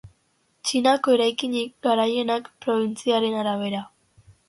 Txinako 0.69 1.13
eraikinik 1.17 1.77
garaienak 1.89 2.53
probintziaren 2.67 3.41
arabera. 3.45 3.89